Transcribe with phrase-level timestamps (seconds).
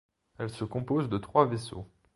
[0.39, 1.87] Elle se compose de trois vaisseaux.